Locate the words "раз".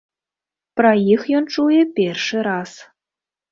2.51-2.71